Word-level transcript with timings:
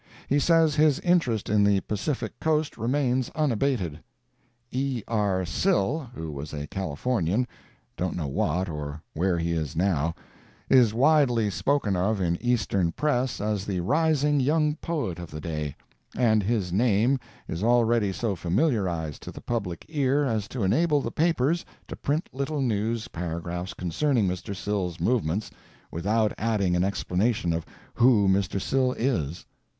He 0.27 0.39
says 0.39 0.73
his 0.73 0.99
interest 1.01 1.47
in 1.47 1.63
the 1.63 1.81
Pacific 1.81 2.39
Coast 2.39 2.75
remains 2.75 3.29
unabated. 3.35 3.99
E. 4.71 5.03
R. 5.07 5.45
Sill, 5.45 6.09
who 6.15 6.31
was 6.31 6.53
a 6.53 6.65
Californian—don't 6.65 8.15
know 8.15 8.25
what 8.27 8.67
or 8.67 9.03
where 9.13 9.37
he 9.37 9.51
is 9.51 9.75
now—is 9.75 10.91
widely 10.91 11.51
spoken 11.51 11.95
of 11.95 12.19
in 12.19 12.33
the 12.33 12.49
Eastern 12.51 12.91
press 12.91 13.39
as 13.39 13.67
the 13.67 13.79
rising 13.81 14.39
young 14.39 14.73
poet 14.77 15.19
of 15.19 15.29
the 15.29 15.39
day; 15.39 15.75
and 16.17 16.41
his 16.41 16.73
name 16.73 17.19
is 17.47 17.63
already 17.63 18.11
so 18.11 18.35
familiarized 18.35 19.21
to 19.21 19.31
the 19.31 19.39
public 19.41 19.85
ear 19.87 20.25
as 20.25 20.47
to 20.47 20.63
enable 20.63 20.99
the 21.01 21.11
papers 21.11 21.63
to 21.87 21.95
print 21.95 22.27
little 22.33 22.63
news 22.63 23.07
paragraphs 23.09 23.75
concerning 23.75 24.27
Mr. 24.27 24.55
Sill's 24.55 24.99
movements, 24.99 25.51
without 25.91 26.33
adding 26.39 26.75
an 26.75 26.83
explanation 26.83 27.53
of 27.53 27.67
who 27.93 28.27
Mr. 28.27 28.59
Sill 28.59 28.93
is. 28.93 29.45